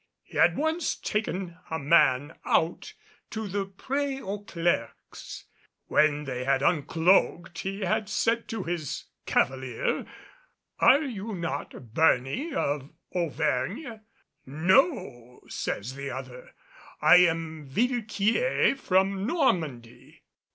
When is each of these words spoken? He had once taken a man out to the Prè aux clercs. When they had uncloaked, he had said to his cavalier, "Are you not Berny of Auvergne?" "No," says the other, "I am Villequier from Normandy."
He 0.23 0.35
had 0.35 0.57
once 0.57 0.95
taken 0.95 1.59
a 1.69 1.77
man 1.77 2.35
out 2.43 2.95
to 3.29 3.47
the 3.47 3.67
Prè 3.67 4.19
aux 4.19 4.43
clercs. 4.43 5.43
When 5.85 6.23
they 6.23 6.43
had 6.43 6.63
uncloaked, 6.63 7.59
he 7.59 7.81
had 7.81 8.09
said 8.09 8.47
to 8.47 8.63
his 8.63 9.05
cavalier, 9.27 10.07
"Are 10.79 11.03
you 11.03 11.35
not 11.35 11.93
Berny 11.93 12.51
of 12.51 12.89
Auvergne?" 13.13 13.99
"No," 14.43 15.41
says 15.47 15.93
the 15.93 16.09
other, 16.09 16.55
"I 16.99 17.17
am 17.17 17.67
Villequier 17.69 18.75
from 18.79 19.27
Normandy." 19.27 20.23